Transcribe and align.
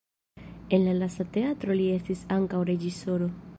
En 0.75 0.85
la 0.87 0.95
lasta 1.01 1.27
teatro 1.35 1.77
li 1.81 1.87
estis 1.99 2.25
ankaŭ 2.39 2.65
reĝisoro. 2.71 3.33